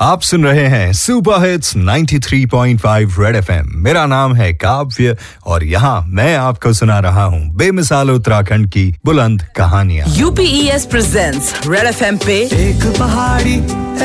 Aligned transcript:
आप 0.00 0.22
सुन 0.22 0.44
रहे 0.44 0.66
हैं 0.66 0.92
सुपर 0.92 1.46
हिट्स 1.46 1.76
93.5 1.76 3.18
रेड 3.18 3.36
एफएम 3.36 3.66
मेरा 3.74 4.06
नाम 4.06 4.34
है 4.34 4.52
काव्य 4.52 5.16
और 5.46 5.64
यहाँ 5.64 6.04
मैं 6.08 6.36
आपको 6.36 6.72
सुना 6.72 6.98
रहा 6.98 7.24
हूँ 7.24 7.54
बेमिसाल 7.56 8.10
उत्तराखंड 8.10 8.68
की 8.70 8.94
बुलंद 9.04 9.42
कहानियाँ। 9.56 10.06
यूपीएस 10.08 10.86
प्रेजेंट्स 10.86 11.52
रेड 11.66 11.84
एफएम 11.84 12.16
पे 12.16 12.40
एक 12.40 12.96
पहाड़ी 12.98 13.56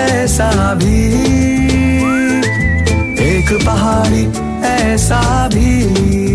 ऐसा 0.01 0.73
भी। 0.73 1.05
एक 3.27 3.65
पहाड़ी 3.65 4.25
ऐसा 4.67 5.47
भी। 5.47 6.26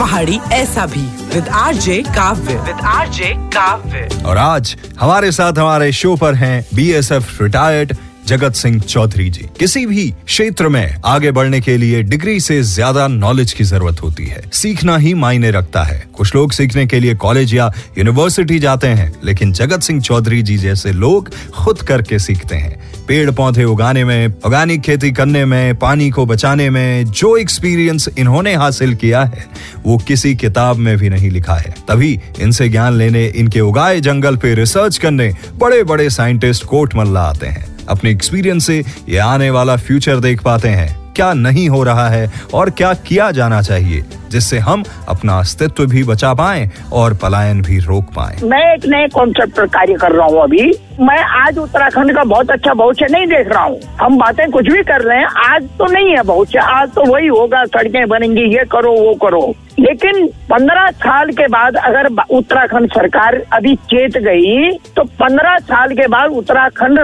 पहाड़ी 0.00 0.40
ऐसा 0.52 0.86
भी। 0.86 1.02
विद 1.34 1.48
आर 1.48 1.74
जे 1.74 2.02
काव्य। 2.02 2.54
विद 2.54 2.76
आर 2.84 3.08
जे 3.08 3.34
काव्य। 3.38 4.22
और 4.26 4.38
आज 4.38 4.76
हमारे 5.00 5.32
साथ 5.32 5.52
हमारे 5.52 5.92
शो 5.92 6.16
पर 6.16 6.34
हैं 6.34 6.66
बीएसएफ 6.74 7.42
रिटायर्ड 7.42 7.96
जगत 8.30 8.54
सिंह 8.54 8.80
चौधरी 8.80 9.28
जी। 9.30 9.48
किसी 9.58 9.84
भी 9.86 10.08
क्षेत्र 10.26 10.68
में 10.68 10.96
आगे 11.06 11.30
बढ़ने 11.30 11.60
के 11.60 11.76
लिए 11.76 12.02
डिग्री 12.02 12.38
से 12.40 12.60
ज़्यादा 12.64 13.06
नॉलेज 13.08 13.52
की 13.52 13.64
ज़रूरत 13.64 14.02
होती 14.02 14.26
है। 14.26 14.42
सीखना 14.52 14.96
ही 14.96 15.14
मायने 15.14 15.50
रखता 15.50 15.82
है। 15.82 16.04
कुछ 16.14 16.34
लोग 16.34 16.52
सीखने 16.52 16.86
के 16.86 17.00
लिए 17.00 17.14
कॉलेज 17.16 17.54
या 17.54 17.70
यूनिवर्सिटी 17.98 18.58
जाते 18.58 18.86
हैं, 18.88 19.12
लेकिन 19.24 19.52
जगत 19.52 19.82
सिंह 19.82 20.00
चौधरी 20.00 20.42
जी 20.42 20.56
जैसे 20.58 20.92
लोग 20.92 21.30
खुद 21.54 21.82
करके 21.82 22.18
सीखते 22.18 22.56
हैं। 22.56 22.78
पेड़ 23.08 23.30
पौधे 23.30 23.64
उगाने 23.64 24.04
में 24.04 24.26
ऑर्गेनिक 24.46 24.80
खेती 24.80 25.10
करने 25.12 25.44
में, 25.44 25.74
पानी 25.76 26.10
को 26.10 26.26
बचाने 26.26 26.68
में 26.70 27.04
जो 27.06 27.36
एक्सपीरियंस 27.36 28.08
इन्होंने 28.18 28.54
हासिल 28.54 28.94
किया 28.94 29.22
है, 29.24 29.46
वो 29.84 29.96
किसी 29.98 30.34
किताब 30.34 30.76
में 30.76 30.96
भी 30.98 31.10
नहीं 31.10 31.30
लिखा 31.30 31.54
है। 31.54 31.74
तभी 31.88 32.18
इनसे 32.40 32.68
ज्ञान 32.68 32.94
लेने, 32.94 33.26
इनके 33.26 33.60
उगाए 33.60 34.00
जंगल 34.00 34.36
पे 34.36 34.54
रिसर्च 34.54 34.98
करने 34.98 35.32
बड़े 35.56 35.82
बड़े 35.84 36.08
साइंटिस्ट 36.10 36.64
कोट 36.64 36.94
मल्ला 36.94 37.20
आते 37.22 37.46
हैं। 37.46 37.68
अपने 37.90 38.10
एक्सपीरियंस 38.10 38.66
से 38.66 38.84
ये 39.08 39.18
आने 39.18 39.50
वाला 39.50 39.76
फ्यूचर 39.76 40.20
देख 40.20 40.42
पाते 40.42 40.68
हैं। 40.68 41.09
क्या 41.20 41.32
नहीं 41.36 41.68
हो 41.68 41.82
रहा 41.84 42.08
है 42.08 42.28
और 42.54 42.70
क्या 42.72 42.92
किया 43.06 43.30
जाना 43.30 43.60
चाहिए, 43.62 44.02
जिससे 44.30 44.58
हम 44.60 44.84
अपना 45.08 45.38
अस्तित्व 45.38 45.86
भी 45.86 46.04
बचा 46.04 46.32
पाए 46.34 46.68
और 46.92 47.14
पलायन 47.22 47.62
भी 47.62 47.78
रोक 47.80 48.04
पाए। 48.16 48.36
मैं 48.44 48.62
एक 48.74 48.86
नए 48.86 49.08
कॉन्सेप्ट 49.14 49.56
पर 49.56 49.66
कार्य 49.68 49.94
कर 50.00 50.12
रहा 50.12 50.26
हूँ 50.26 50.42
अभी। 50.42 50.72
मैं 51.00 51.22
आज 51.40 51.58
उत्तराखंड 51.58 52.14
का 52.14 52.22
बहुत 52.24 52.50
अच्छा 52.50 52.72
भविष्य 52.74 53.06
नहीं 53.10 53.26
देख 53.26 53.48
रहा 53.48 53.62
हूँ। 53.64 53.80
हम 54.00 54.18
बातें 54.18 54.50
कुछ 54.50 54.66
भी 54.66 54.82
कर 54.82 55.02
रहे 55.02 55.18
हैं, 55.18 55.26
आज 55.46 55.68
तो 55.78 55.86
नहीं 55.92 56.10
है 56.10 56.22
भविष्य, 56.24 56.58
आज 56.58 56.88
तो 56.94 57.04
वही 57.12 57.26
होगा, 57.28 57.64
सड़कें 57.66 58.08
बनेंगी, 58.08 58.42
ये 58.56 58.64
करो, 58.72 58.92
वो 58.96 59.14
करो। 59.22 59.52
लेकिन 59.78 60.26
पंद्रह 60.50 60.90
साल 60.92 61.30
के 61.32 61.46
बाद 61.48 61.76
अगर 61.78 62.08
उत्तराखंड 62.30 62.90
सरकार 62.92 63.40
अभी 63.54 63.74
चेत 63.90 64.16
गई 64.24 64.70
तो 64.96 65.04
पंद्रह 65.20 65.56
साल 65.60 65.94
के 65.94 66.06
बाद 66.06 66.30
उत्तराखंड 66.32 66.98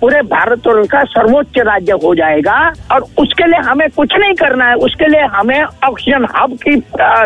पूरे 0.00 0.22
भारत 0.24 0.62
का 0.92 1.02
सर्वोच्च 1.06 1.58
राज्य 1.60 1.98
हो 2.04 2.14
जाएगा। 2.14 2.58
और 2.92 3.06
उसके 3.18 3.46
लिए 3.46 3.55
हमें 3.56 3.88
कुछ 3.90 4.16
नहीं 4.16 4.34
करना 4.34 4.68
है, 4.68 4.74
उसके 4.74 5.06
लिए 5.06 5.20
हमें 5.20 5.62
ऑक्सीजन 5.62 6.26
हब 6.36 6.56
की 6.62 6.76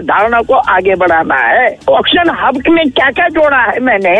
धारणा 0.00 0.42
को 0.42 0.54
आगे 0.54 0.94
बढ़ाना 0.94 1.36
है। 1.36 1.76
ऑक्सीजन 1.88 2.30
हब 2.42 2.62
में 2.70 2.90
क्या 2.90 3.10
क्या 3.10 3.28
जोड़ा 3.28 3.62
है 3.62 3.80
मैंने? 3.80 4.18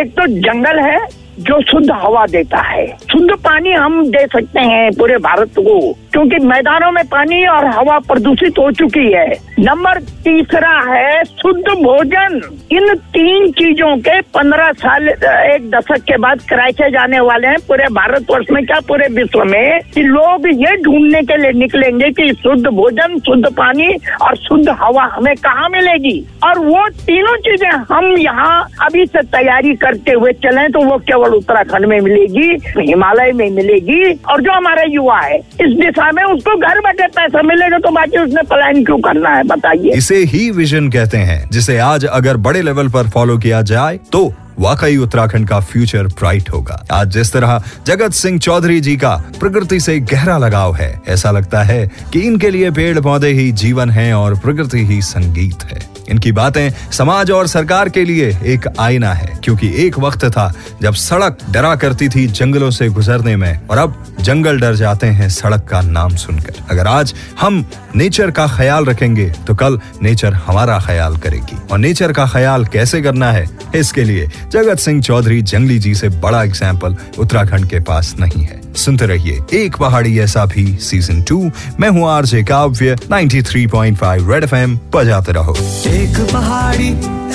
एक 0.00 0.12
तो 0.12 0.26
जंगल 0.26 0.78
है 0.80 0.98
जो 1.40 1.60
शुद्ध 1.62 1.90
हवा 1.90 2.26
देता 2.26 2.58
है। 2.58 2.86
शुद्ध 3.12 3.30
पानी 3.30 3.72
हम 3.72 4.06
दे 4.06 4.26
सकते 4.26 4.60
हैं 4.60 4.90
पूरे 4.92 5.16
भारत 5.18 5.50
को। 5.58 5.78
क्योंकि 6.12 6.38
मैदानों 6.46 6.90
में 6.92 7.04
पानी 7.04 7.44
और 7.46 7.66
हवा 7.66 7.98
प्रदूषित 7.98 8.58
हो 8.58 8.70
चुकी 8.72 9.12
है। 9.12 9.26
नंबर 9.58 9.98
तीसरा 10.24 10.72
है 10.88 11.24
शुद्ध 11.24 11.72
भोजन। 11.82 12.40
इन 12.72 12.94
तीन 13.14 13.50
चीज़ों 13.52 13.96
के 13.98 14.20
पंद्रह 14.34 14.70
साल, 14.72 15.08
एक 15.08 15.70
दशक 15.70 16.02
के 16.02 16.16
बाद 16.16 16.40
कराचे 16.50 16.90
जाने 16.90 17.20
वाले 17.20 17.48
हैं 17.48 17.56
पूरे 17.68 17.86
भारतवर्ष 17.92 18.46
में 18.52 18.64
क्या 18.66 18.80
पूरे 18.88 19.06
विश्व 19.14 19.42
में? 19.44 19.80
कि 19.94 20.02
लोग 20.02 20.46
ये 20.48 20.76
ढूँढने 20.82 21.22
के 21.22 21.36
लिए 21.36 21.52
निकलेंगे 21.52 22.10
कि 22.10 22.32
शुद्ध 22.32 22.66
भोजन, 22.66 23.18
शुद्ध 23.18 23.44
पानी 23.56 23.88
और 24.22 24.36
शुद्ध 24.36 24.68
हवा 24.80 25.04
हमें 25.12 25.34
कहाँ 25.36 25.68
मिलेगी? 25.68 26.18
और 26.44 26.58
वो 26.58 26.88
तीनों 27.06 27.36
चीज़ें 27.38 27.70
हम 27.90 28.06
यहाँ 28.18 28.66
अभी 28.82 29.06
से 29.06 29.22
तैयारी 29.32 29.74
करते 29.76 30.12
हुए 30.12 30.32
चले 30.44 30.68
तो 30.68 30.84
वो 30.84 30.98
केवल 30.98 31.34
उत्तराखंड 31.34 31.86
में 31.86 31.98
मिलेगी, 32.00 32.48
हिमालय 32.80 33.32
में 33.32 33.48
मिलेगी। 33.50 34.12
और 34.30 34.42
जो 34.42 34.52
हमारा 34.52 34.82
युवा 34.88 35.18
है, 35.18 35.36
इस 35.36 35.76
दिशा 35.80 36.01
में 36.10 36.22
उसको 36.24 36.56
घर 36.58 36.80
बैठे 36.80 37.06
पैसा 37.08 37.42
मिलेगा 37.42 37.78
तो 37.78 37.90
बाकी 37.90 38.18
उसने 38.18 38.42
प्लान 38.44 38.84
क्यों 38.84 38.98
करना 39.00 39.34
है, 39.36 39.42
बताइए। 39.44 39.92
इसे 39.92 40.16
ही 40.24 40.50
विजन 40.50 40.88
कहते 40.90 41.18
हैं, 41.20 41.48
जिसे 41.50 41.78
आज 41.80 42.04
अगर 42.04 42.36
बड़े 42.38 42.62
लेवल 42.62 42.88
पर 42.88 43.08
फॉलो 43.10 43.38
किया 43.38 43.62
जाए 43.62 43.98
तो 44.12 44.32
वाकई 44.60 44.96
उत्तराखंड 44.96 45.48
का 45.48 45.58
फ्यूचर 45.60 46.06
ब्राइट 46.08 46.50
होगा। 46.50 46.82
आज 46.92 47.10
जिस 47.10 47.32
तरह 47.32 47.62
जगत 47.86 48.12
सिंह 48.12 48.38
चौधरी 48.38 48.80
जी 48.80 48.96
का 48.96 49.14
प्रकृति 49.40 49.80
से 49.80 49.98
गहरा 50.00 50.36
लगाव 50.38 50.74
है, 50.74 51.00
ऐसा 51.08 51.30
लगता 51.30 51.62
है 51.62 51.86
कि 52.12 52.20
इनके 52.20 52.50
लिए 52.50 52.70
पेड़ 52.70 53.00
पौधे 53.00 53.28
ही 53.30 53.50
जीवन 53.54 53.90
है 53.90 54.12
और 54.14 54.38
प्रकृति 54.38 54.84
ही 54.86 55.00
संगीत 55.02 55.64
है। 55.64 55.80
इनकी 56.12 56.32
बातें 56.32 56.70
समाज 56.92 57.30
और 57.30 57.46
सरकार 57.48 57.88
के 57.88 58.04
लिए 58.04 58.28
एक 58.46 58.66
आईना 58.80 59.12
है, 59.12 59.38
क्योंकि 59.44 59.72
एक 59.76 59.98
वक्त 59.98 60.24
था 60.26 60.52
जब 60.82 60.94
सड़क 60.96 61.38
डरा 61.50 61.74
करती 61.76 62.08
थी 62.08 62.26
जंगलों 62.28 62.70
से 62.70 62.88
गुजरने 62.90 63.36
में, 63.36 63.66
और 63.68 63.78
अब 63.78 64.04
जंगल 64.20 64.60
डर 64.60 64.74
जाते 64.76 65.06
हैं 65.08 65.28
सड़क 65.30 65.66
का 65.70 65.80
नाम 65.82 66.16
सुनकर। 66.16 66.62
अगर 66.70 66.86
आज 66.86 67.14
हम 67.40 67.64
नेचर 67.96 68.30
का 68.30 68.46
ख्याल 68.48 68.84
रखेंगे 68.84 69.28
तो 69.46 69.54
कल 69.54 69.78
नेचर 70.02 70.34
हमारा 70.46 70.78
ख्याल 70.80 71.16
करेगी। 71.18 71.56
और 71.70 71.78
नेचर 71.78 72.12
का 72.12 72.26
ख्याल 72.28 72.64
कैसे 72.66 73.02
करना 73.02 73.30
है, 73.32 73.46
इसके 73.74 74.04
लिए 74.04 74.28
जगत 74.52 74.78
सिंह 74.78 75.02
चौधरी 75.02 75.42
जंगली 75.44 75.78
जी 75.78 75.94
से 75.94 76.08
बड़ा 76.08 76.42
एग्ज़ाम्पल 76.44 76.96
उत्तराखंड 77.18 77.68
के 77.70 77.80
पास 77.82 78.14
नहीं 78.18 78.44
है। 78.44 78.60
सुनते 78.76 79.06
रहिए 79.06 79.40
एक 79.52 79.76
पहाड़ी 79.76 80.18
ऐसा 80.20 80.44
भी 80.46 80.66
सीज़न 80.80 81.22
टू 81.22 81.50
मैं 81.80 81.88
हूँ 81.88 82.08
आरजे 82.10 82.42
काव्य 82.42 82.96
93.5 83.12 84.30
रेड 84.30 84.44
एफएम 84.44 84.78
बजाते 84.94 85.32
रहो। 85.32 85.56
एक 85.86 86.20
पहाड़ी 86.32 86.88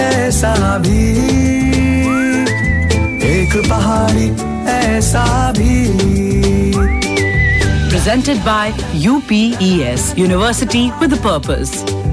ऐसा 0.04 0.78
भी 0.78 1.04
एक 3.30 3.58
पहाड़ी 3.70 4.30
ऐसा 4.72 5.52
भी। 5.52 5.76
Presented 7.90 8.44
by 8.46 8.72
UPES 8.94 10.14
University 10.18 10.92
with 11.02 11.14
a 11.14 11.22
Purpose. 11.30 12.07